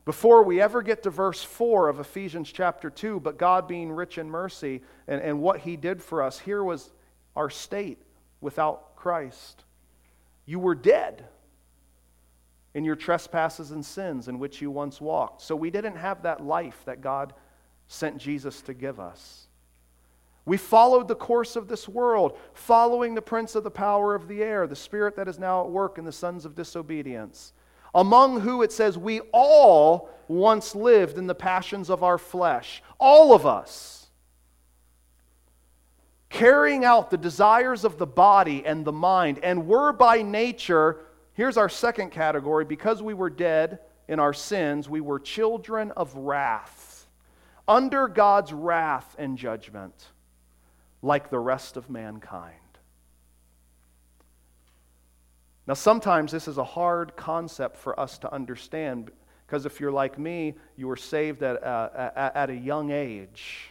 [0.04, 4.18] Before we ever get to verse 4 of Ephesians chapter 2, but God being rich
[4.18, 6.90] in mercy and, and what he did for us, here was
[7.36, 7.98] our state
[8.40, 9.62] without Christ.
[10.46, 11.24] You were dead
[12.74, 15.42] in your trespasses and sins in which you once walked.
[15.42, 17.34] So we didn't have that life that God
[17.86, 19.46] sent Jesus to give us.
[20.44, 24.42] We followed the course of this world, following the prince of the power of the
[24.42, 27.52] air, the spirit that is now at work in the sons of disobedience,
[27.94, 32.82] among who it says we all once lived in the passions of our flesh.
[32.98, 34.06] All of us.
[36.28, 41.00] Carrying out the desires of the body and the mind, and were by nature,
[41.34, 46.14] here's our second category, because we were dead in our sins, we were children of
[46.16, 47.06] wrath,
[47.66, 50.08] under God's wrath and judgment
[51.02, 52.56] like the rest of mankind.
[55.66, 59.10] Now, sometimes this is a hard concept for us to understand
[59.46, 63.68] because if you're like me, you were saved at, uh, at a young age.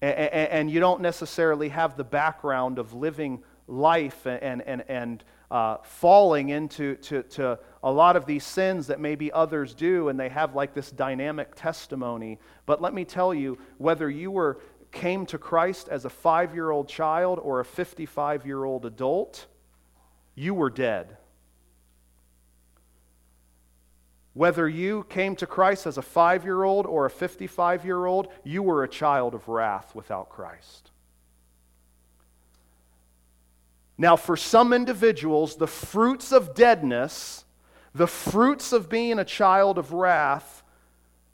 [0.00, 6.48] And you don't necessarily have the background of living life and, and, and uh, falling
[6.48, 10.54] into to, to a lot of these sins that maybe others do, and they have
[10.54, 12.38] like this dynamic testimony.
[12.64, 14.58] But let me tell you, whether you were
[14.92, 19.46] came to Christ as a five year old child or a 55 year old adult,
[20.34, 21.16] you were dead.
[24.32, 28.28] Whether you came to Christ as a five year old or a 55 year old,
[28.44, 30.90] you were a child of wrath without Christ.
[33.98, 37.44] Now, for some individuals, the fruits of deadness,
[37.94, 40.62] the fruits of being a child of wrath,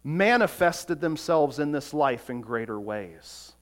[0.04, 3.52] manifested themselves in this life in greater ways.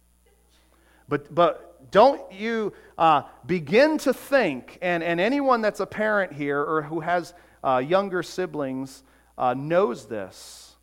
[1.09, 6.61] But, but don't you uh, begin to think, and, and anyone that's a parent here
[6.61, 7.34] or who has
[7.64, 9.03] uh, younger siblings
[9.36, 10.76] uh, knows this,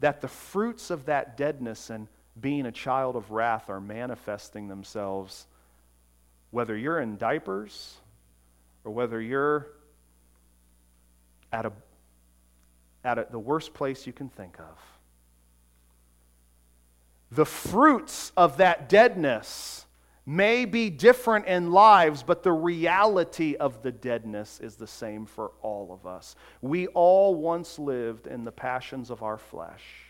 [0.00, 2.06] that the fruits of that deadness and
[2.40, 5.46] being a child of wrath are manifesting themselves
[6.50, 7.96] whether you're in diapers
[8.84, 9.68] or whether you're
[11.52, 11.72] at, a,
[13.04, 14.78] at a, the worst place you can think of.
[17.30, 19.84] The fruits of that deadness
[20.24, 25.52] may be different in lives, but the reality of the deadness is the same for
[25.62, 26.36] all of us.
[26.60, 30.07] We all once lived in the passions of our flesh.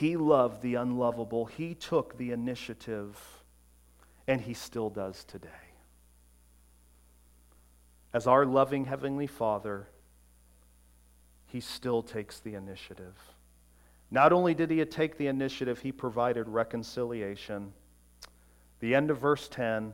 [0.00, 1.44] He loved the unlovable.
[1.44, 3.18] He took the initiative,
[4.26, 5.74] and He still does today.
[8.14, 9.88] As our loving Heavenly Father,
[11.44, 13.14] He still takes the initiative.
[14.10, 17.74] Not only did He take the initiative, He provided reconciliation.
[18.78, 19.92] The end of verse 10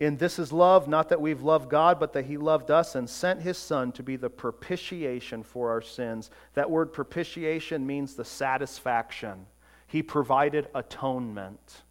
[0.00, 3.10] in this is love, not that we've loved God, but that He loved us and
[3.10, 6.30] sent His Son to be the propitiation for our sins.
[6.54, 9.46] That word propitiation means the satisfaction.
[9.88, 11.82] He provided atonement.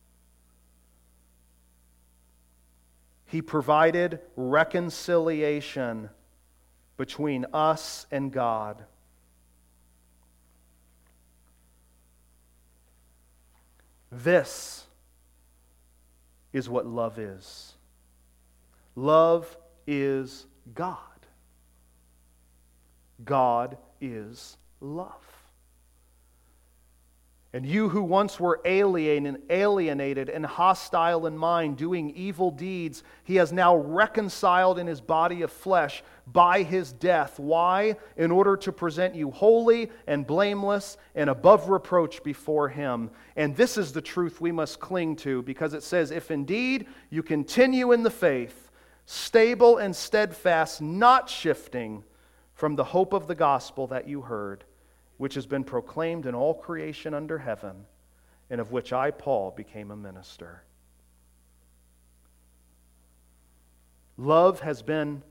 [3.25, 6.09] He provided reconciliation
[6.95, 8.85] between us and God.
[14.09, 14.85] This
[16.53, 17.73] is what love is.
[18.97, 20.97] Love is God.
[23.23, 25.13] God is love.
[27.53, 33.35] And you who once were alien alienated and hostile in mind, doing evil deeds, he
[33.35, 37.39] has now reconciled in his body of flesh by his death.
[37.39, 37.97] Why?
[38.17, 43.11] In order to present you holy and blameless and above reproach before him.
[43.35, 47.21] And this is the truth we must cling to because it says, If indeed you
[47.21, 48.66] continue in the faith,
[49.07, 52.03] stable and steadfast, not shifting
[52.53, 54.63] from the hope of the gospel that you heard
[55.17, 57.85] which has been proclaimed in all creation under heaven,
[58.49, 60.63] and of which I, Paul, became a minister.
[64.15, 65.23] Love has been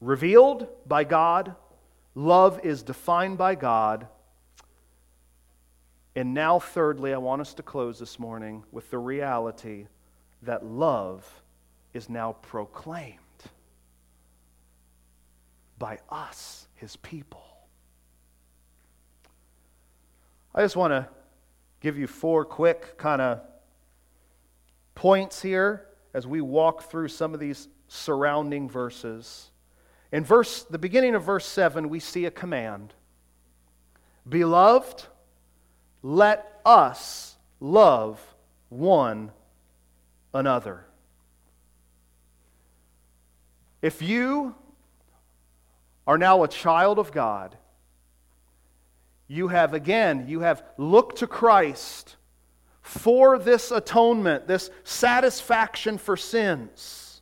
[0.00, 1.54] revealed by God,
[2.14, 4.06] love is defined by God.
[6.14, 9.86] And now, thirdly, I want us to close this morning with the reality
[10.42, 11.42] that love
[11.96, 13.18] is now proclaimed
[15.78, 17.42] by us, his people.
[20.54, 21.08] I just want to
[21.80, 23.40] give you four quick kind of
[24.94, 29.50] points here as we walk through some of these surrounding verses.
[30.12, 32.94] In verse the beginning of verse 7 we see a command.
[34.28, 35.04] Beloved,
[36.02, 38.20] let us love
[38.68, 39.30] one
[40.32, 40.86] another.
[43.82, 44.54] If you
[46.06, 47.56] are now a child of God,
[49.28, 52.16] you have, again, you have looked to Christ
[52.80, 57.20] for this atonement, this satisfaction for sins.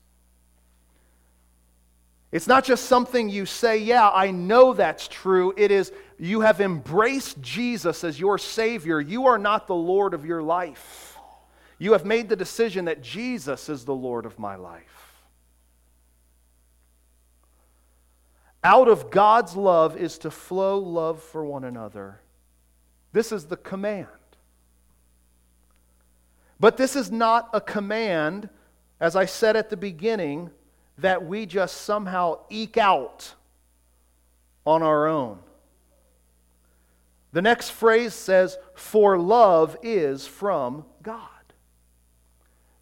[2.30, 5.54] It's not just something you say, yeah, I know that's true.
[5.56, 9.00] It is, you have embraced Jesus as your Savior.
[9.00, 11.16] You are not the Lord of your life.
[11.78, 15.03] You have made the decision that Jesus is the Lord of my life.
[18.64, 22.20] Out of God's love is to flow love for one another.
[23.12, 24.08] This is the command.
[26.58, 28.48] But this is not a command,
[29.00, 30.50] as I said at the beginning,
[30.96, 33.34] that we just somehow eke out
[34.64, 35.40] on our own.
[37.32, 41.28] The next phrase says, For love is from God.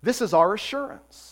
[0.01, 1.32] This is our assurance.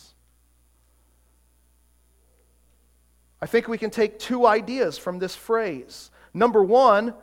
[3.42, 6.10] I think we can take two ideas from this phrase.
[6.34, 7.14] Number one,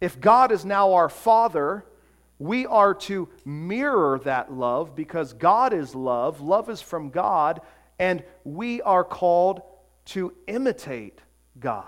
[0.00, 1.84] if God is now our Father,
[2.38, 7.60] we are to mirror that love because God is love, love is from God,
[7.98, 9.62] and we are called
[10.06, 11.20] to imitate
[11.58, 11.84] God.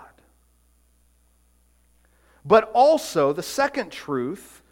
[2.45, 4.63] But also, the second truth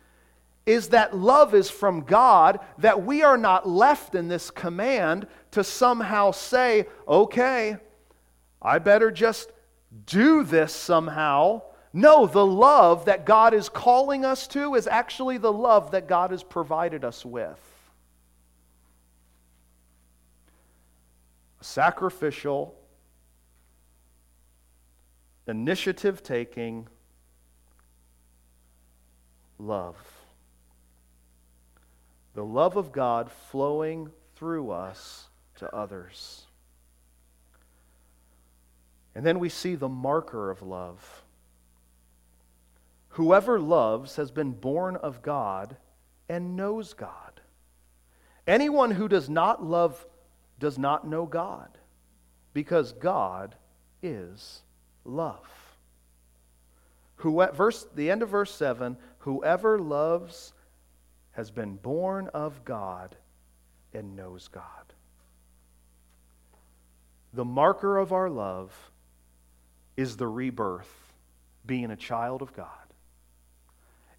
[0.66, 5.64] is that love is from God, that we are not left in this command to
[5.64, 7.78] somehow say, okay,
[8.62, 9.52] I better just
[10.06, 11.62] do this somehow.
[11.94, 16.32] No, the love that God is calling us to is actually the love that God
[16.32, 17.60] has provided us with.
[21.62, 22.76] Sacrificial,
[25.48, 26.88] initiative taking
[29.58, 29.96] love.
[32.36, 36.47] The love of God flowing through us to others.
[39.18, 41.24] And then we see the marker of love.
[43.10, 45.76] Whoever loves has been born of God
[46.30, 47.42] and knows God.
[48.46, 50.06] Anyone who does not love
[50.60, 51.80] does not know God,
[52.54, 53.56] because God
[54.04, 54.62] is
[55.04, 55.50] love.
[57.16, 60.54] Who, verse, the end of verse 7 whoever loves
[61.32, 63.16] has been born of God
[63.96, 64.94] and knows God.
[67.34, 68.92] The marker of our love
[69.98, 71.14] is the rebirth,
[71.66, 72.70] being a child of God,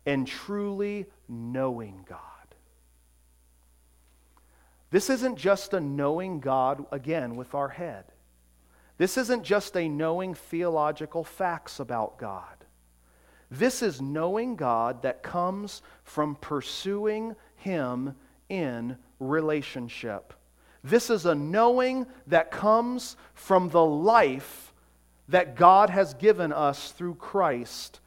[0.05, 2.19] and truly knowing God.
[4.91, 8.05] This isn't just a knowing God, again, with our head.
[8.97, 12.45] This isn't just a knowing theological facts about God.
[13.51, 18.17] This is knowing God that comes from pursuing Him
[18.49, 20.35] in relationship.
[20.83, 24.68] This is a knowing that comes from the life
[25.29, 28.01] that God has given us through Christ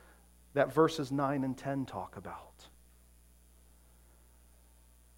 [0.53, 2.67] that verses 9 and 10 talk about.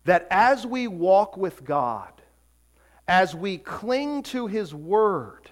[0.06, 2.12] That as we walk with God,
[3.08, 5.50] as we cling to His Word,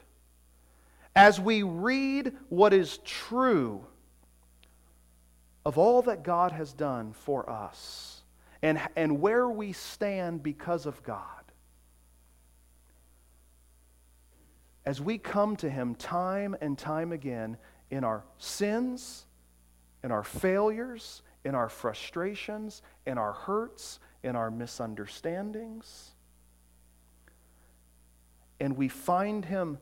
[1.15, 3.85] as we read what is true
[5.65, 8.21] of all that God has done for us,
[8.61, 11.40] and, and where we stand because of God.
[14.85, 17.57] As we come to Him time and time again
[17.89, 19.25] in our sins,
[20.03, 26.11] in our failures, in our frustrations, in our hurts, in our misunderstandings,
[28.59, 29.79] and we find Him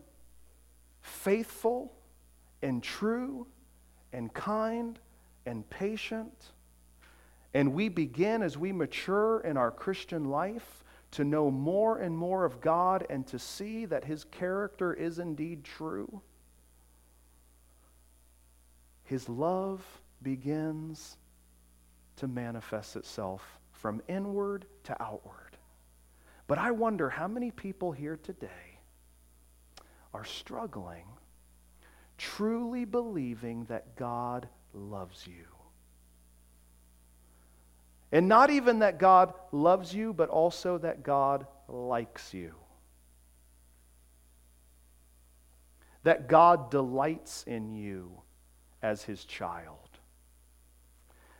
[1.01, 1.93] faithful
[2.61, 3.47] and true
[4.13, 4.99] and kind
[5.45, 6.51] and patient.
[7.53, 12.45] And we begin as we mature in our Christian life to know more and more
[12.45, 16.21] of God and to see that His character is indeed true.
[19.03, 19.83] His love
[20.21, 21.17] begins
[22.17, 25.57] to manifest itself from inward to outward.
[26.47, 28.79] But I wonder how many people here today
[30.13, 31.05] are struggling
[32.19, 35.45] truly believing that God loves you.
[38.11, 42.55] And not even that God loves you, but also that God likes you.
[46.03, 48.21] That God delights in you
[48.81, 49.77] as his child.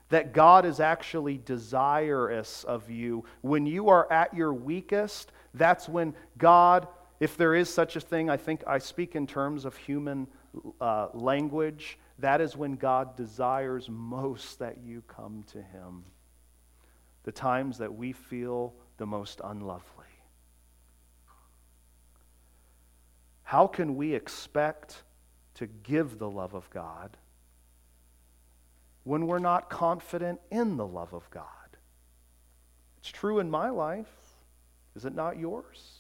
[0.09, 3.26] That God is actually desirous of you.
[3.41, 6.88] When you are at your weakest, that's when God,
[7.20, 10.28] if there is such a thing, I think I speak in terms of human
[10.82, 16.03] uh, language, that is when God desires most that you come to Him.
[17.24, 20.05] The times that we feel the most unlovely.
[23.43, 25.03] How can we expect
[25.55, 27.17] to give the love of God
[29.03, 31.45] when we're not confident in the love of God?
[32.99, 34.11] It's true in my life.
[34.95, 35.99] Is it not yours?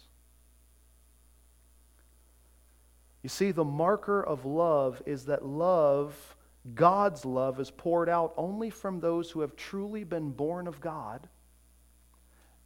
[3.23, 6.35] You see, the marker of love is that love,
[6.75, 11.27] God's love, is poured out only from those who have truly been born of God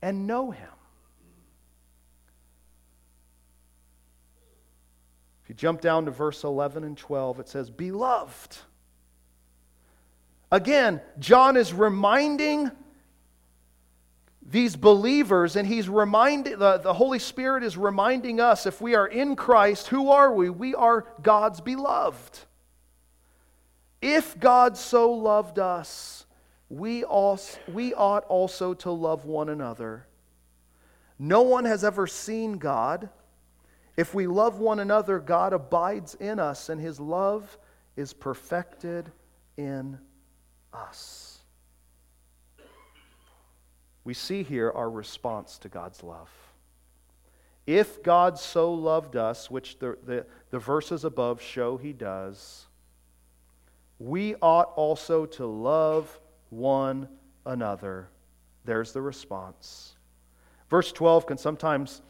[0.01, 0.69] and know Him.
[5.43, 8.57] If you jump down to verse 11 and 12, it says, Beloved.
[10.51, 12.71] Again, John is reminding
[14.45, 19.07] these believers, and he's reminding, the, the Holy Spirit is reminding us if we are
[19.07, 20.49] in Christ, who are we?
[20.49, 22.39] We are God's beloved.
[24.03, 26.25] If God so loved us,
[26.69, 30.07] we, also, we ought also to love one another.
[31.17, 33.09] No one has ever seen God.
[33.95, 37.57] If we love one another, God abides in us, and his love
[37.95, 39.11] is perfected
[39.55, 39.99] in
[40.73, 41.33] us
[44.03, 46.29] we see here our response to God's love.
[47.65, 52.65] If God so loved us, which the, the, the, verses above show he does,
[54.03, 57.07] we ought also to love one
[57.45, 58.09] another.
[58.65, 59.95] There's the response.
[60.69, 62.01] Verse 12 can sometimes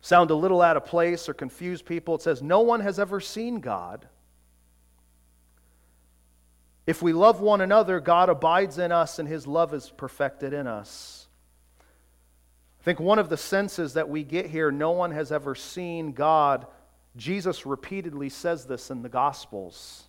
[0.00, 2.16] sound a little out of place or confuse people.
[2.16, 4.08] It says, No one has ever seen God.
[6.88, 10.66] If we love one another, God abides in us and his love is perfected in
[10.66, 11.28] us.
[12.80, 16.12] I think one of the senses that we get here no one has ever seen
[16.12, 16.66] God.
[17.16, 20.08] Jesus repeatedly says this in the Gospels.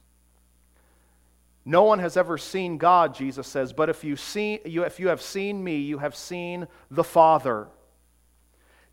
[1.66, 5.08] No one has ever seen God, Jesus says, but if you, see, you, if you
[5.08, 7.68] have seen me, you have seen the Father.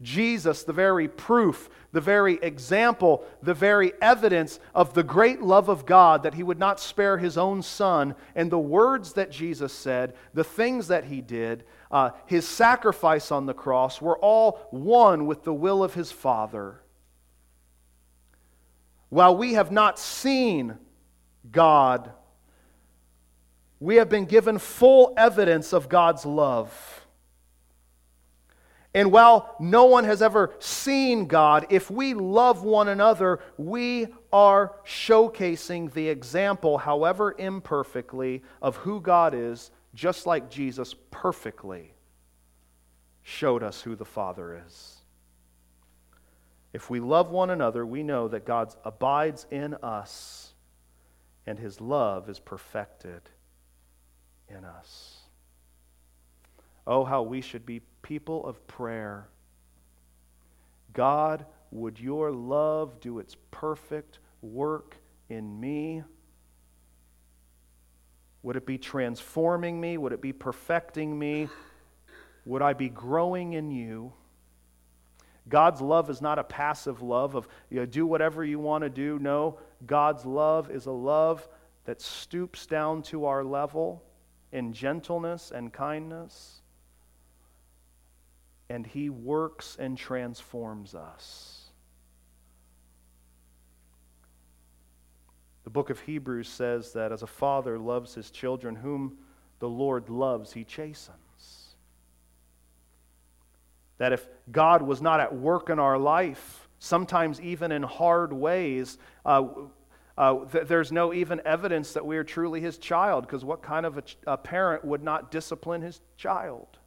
[0.01, 5.87] Jesus, the very proof, the very example, the very evidence of the great love of
[5.87, 10.15] God that he would not spare his own son, and the words that Jesus said,
[10.33, 15.45] the things that he did, uh, his sacrifice on the cross were all one with
[15.45, 16.81] the will of his Father.
[19.11, 20.79] While we have not seen
[21.51, 22.11] God,
[23.83, 27.05] we have been given full evidence of God's love.
[28.95, 34.77] And while no one has ever seen God, if we love one another, we are
[34.87, 41.93] showcasing the example, however imperfectly, of who God is, just like Jesus perfectly
[43.25, 44.99] showed us who the Father is.
[46.73, 50.55] If we love one another, we know that God abides in us
[51.49, 53.23] and his love is perfected
[54.57, 55.19] in us.
[56.87, 59.29] Oh, how we should be people of prayer.
[60.93, 64.97] God, would your love do its perfect work
[65.29, 66.03] in me?
[68.43, 69.97] Would it be transforming me?
[69.97, 71.49] Would it be perfecting me?
[72.45, 74.13] Would I be growing in you?
[75.49, 78.91] God's love is not a passive love of you know, do whatever you want to
[78.91, 79.19] do.
[79.19, 81.49] No, God's love is a love
[81.85, 84.03] that stoops down to our level
[84.53, 86.61] in gentleness and kindness,
[88.69, 91.63] and He works and transforms us.
[95.65, 99.19] The book of Hebrews says that as a father loves his children, whom
[99.61, 101.77] the Lord loves, he chastens.
[103.99, 108.99] That if God was not at work in our life, sometimes even in hard ways,
[109.25, 109.45] uh,
[110.19, 113.87] uh, th- there's no even evidence that we are truly his child, because what kind
[113.87, 116.79] of a, ch- a parent would not discipline his child?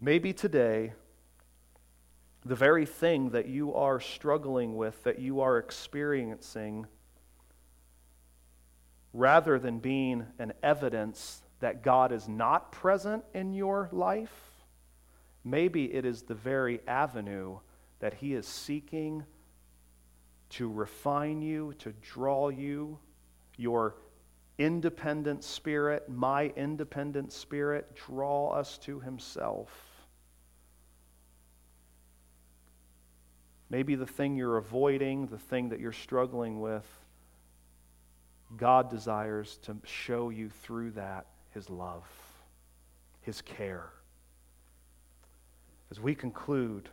[0.00, 0.92] Maybe today
[2.44, 6.86] the very thing that you are struggling with, that you are experiencing,
[9.12, 14.50] rather than being an evidence that God is not present in your life,
[15.42, 17.58] maybe it is the very avenue
[18.00, 19.24] that He is seeking
[20.50, 22.98] to refine you, to draw you,
[23.56, 23.96] your
[24.58, 29.70] independent spirit, my independent spirit, draw us to Himself.
[33.68, 36.86] Maybe the thing you're avoiding, the thing that you're struggling with,
[38.56, 42.04] God desires to show you through that His love,
[43.22, 43.90] His care.
[45.90, 46.88] As we conclude,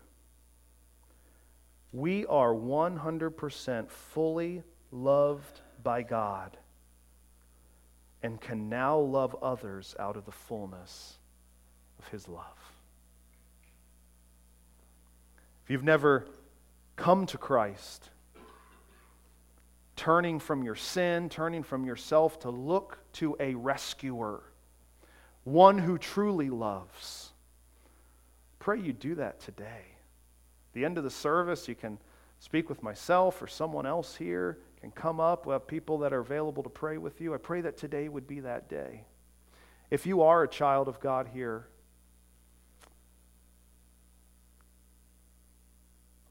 [1.94, 6.58] we are 100% fully loved by God
[8.24, 11.20] and can now love others out of the fullness
[12.00, 12.74] of His love.
[15.64, 16.26] If you've never
[16.96, 18.10] come to Christ,
[19.96, 24.42] turning from your sin, turning from yourself to look to a rescuer,
[25.44, 27.30] one who truly loves.
[28.58, 29.93] Pray you do that today.
[30.74, 31.98] The end of the service, you can
[32.40, 35.46] speak with myself or someone else here, can come up.
[35.46, 37.34] We have people that are available to pray with you.
[37.34, 39.06] I pray that today would be that day.
[39.90, 41.68] If you are a child of God here,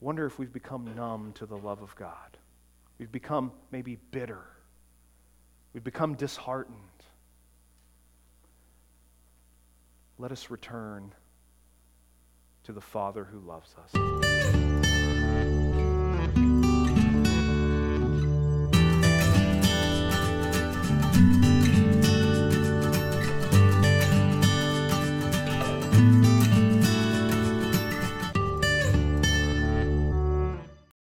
[0.00, 2.36] I wonder if we've become numb to the love of God.
[2.98, 4.42] We've become maybe bitter.
[5.72, 6.76] We've become disheartened.
[10.18, 11.14] Let us return
[12.64, 14.31] to the Father who loves us.